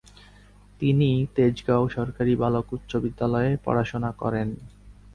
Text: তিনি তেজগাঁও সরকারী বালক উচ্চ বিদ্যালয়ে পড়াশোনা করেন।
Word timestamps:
তিনি 0.81 1.09
তেজগাঁও 1.35 1.85
সরকারী 1.89 2.33
বালক 2.35 2.67
উচ্চ 2.73 2.91
বিদ্যালয়ে 2.95 3.51
পড়াশোনা 3.65 4.11
করেন। 4.21 4.47